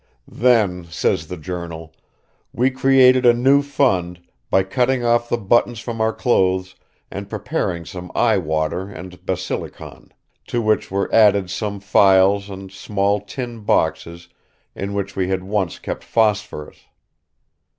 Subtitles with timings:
[0.27, 1.93] Then, says the journal,
[2.53, 6.73] "we created a new fund, by cutting off the buttons from our clothes
[7.11, 10.11] and preparing some eye water and basilicon,
[10.47, 14.27] to which were added some phials and small tin boxes
[14.73, 16.79] in which we had once kept phosphorus.